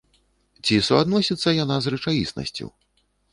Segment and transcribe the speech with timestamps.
[0.65, 2.73] Ці суадносіцца яна з рэчаіснасцю?